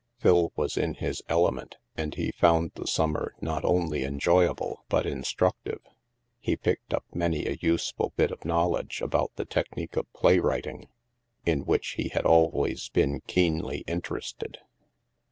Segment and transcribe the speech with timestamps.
[0.17, 5.79] Phil was in his element, and he found the summer not only enjoyable but instructive.
[6.39, 10.87] He picked up many a useful bit of knowledge about the technique of play writing,
[11.45, 14.55] in which he had always been keenly inter ested.